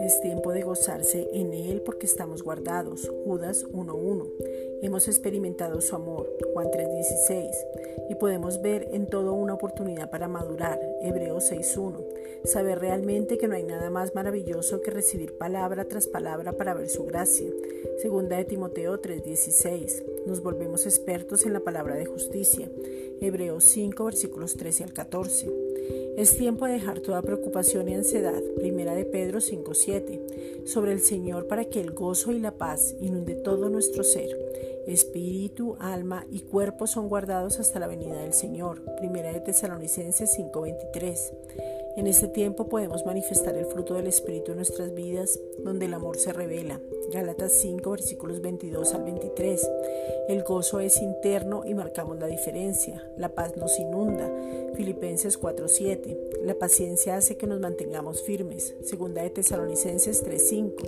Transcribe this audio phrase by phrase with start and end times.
[0.00, 3.10] Es tiempo de gozarse en Él porque estamos guardados.
[3.24, 4.30] Judas 1.1.
[4.82, 6.34] Hemos experimentado su amor.
[6.52, 7.50] Juan 3.16.
[8.08, 10.80] Y podemos ver en todo una oportunidad para madurar.
[11.02, 12.04] Hebreos 6.1.
[12.44, 16.88] Saber realmente que no hay nada más maravilloso que recibir palabra tras palabra para ver
[16.88, 17.50] su gracia.
[17.98, 20.09] Segunda de Timoteo 3.16.
[20.26, 22.70] Nos volvemos expertos en la palabra de justicia.
[23.20, 25.52] Hebreos 5 versículos 13 al 14.
[26.16, 31.46] Es tiempo de dejar toda preocupación y ansiedad, primera de Pedro 5.7, sobre el Señor
[31.46, 34.28] para que el gozo y la paz inunde todo nuestro ser.
[34.86, 41.32] Espíritu, alma y cuerpo son guardados hasta la venida del Señor, primera de Tesalonicenses 5.23.
[41.96, 46.16] En este tiempo podemos manifestar el fruto del Espíritu en nuestras vidas, donde el amor
[46.16, 46.80] se revela.
[47.10, 49.68] Gálatas 5, versículos 22 al 23.
[50.28, 53.04] El gozo es interno y marcamos la diferencia.
[53.16, 54.30] La paz nos inunda.
[54.76, 56.16] Filipenses 4, 7.
[56.44, 58.76] La paciencia hace que nos mantengamos firmes.
[58.84, 60.84] Segunda de Tesalonicenses 3, 5.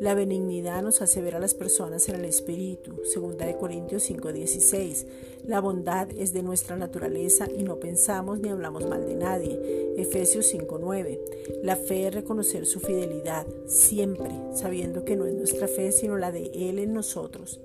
[0.00, 3.02] La benignidad nos hace ver a las personas en el Espíritu.
[3.04, 5.06] Segunda de Corintios 5, 16.
[5.44, 9.58] La bondad es de nuestra naturaleza y no pensamos ni hablamos mal de nadie.
[9.96, 11.18] Efesios 5:9.
[11.64, 16.30] La fe es reconocer su fidelidad siempre, sabiendo que no es nuestra fe sino la
[16.30, 17.58] de Él en nosotros.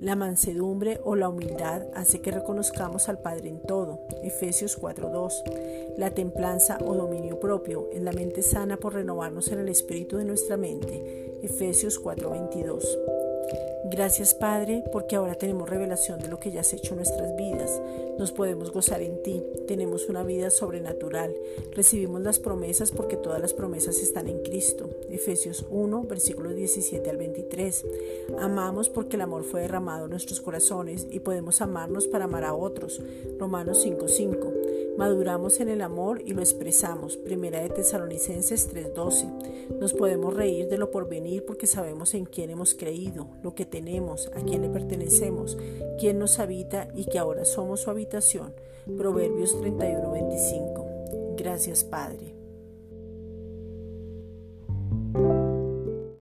[0.00, 4.00] La mansedumbre o la humildad hace que reconozcamos al Padre en todo.
[4.22, 5.42] Efesios 4:2.
[5.96, 10.24] La templanza o dominio propio es la mente sana por renovarnos en el espíritu de
[10.24, 11.38] nuestra mente.
[11.42, 13.15] Efesios 4:22.
[13.84, 17.80] Gracias Padre, porque ahora tenemos revelación de lo que ya has hecho en nuestras vidas.
[18.18, 21.34] Nos podemos gozar en ti, tenemos una vida sobrenatural,
[21.72, 24.90] recibimos las promesas porque todas las promesas están en Cristo.
[25.10, 27.84] Efesios 1, versículos 17 al 23.
[28.40, 32.54] Amamos porque el amor fue derramado en nuestros corazones y podemos amarnos para amar a
[32.54, 33.00] otros.
[33.38, 34.55] Romanos 5, 5.
[34.96, 37.16] Maduramos en el amor y lo expresamos.
[37.18, 39.28] Primera de Tesalonicenses 3:12.
[39.78, 44.30] Nos podemos reír de lo porvenir porque sabemos en quién hemos creído, lo que tenemos,
[44.34, 45.58] a quién le pertenecemos,
[45.98, 48.54] quién nos habita y que ahora somos su habitación.
[48.96, 51.36] Proverbios 31:25.
[51.36, 52.45] Gracias Padre.